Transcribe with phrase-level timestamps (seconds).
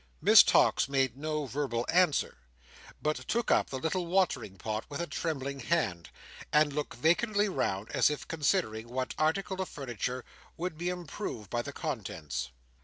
[0.19, 2.39] Miss Tox made no verbal answer,
[3.03, 6.09] but took up the little watering pot with a trembling hand,
[6.51, 10.25] and looked vacantly round as if considering what article of furniture
[10.57, 12.49] would be improved by the contents.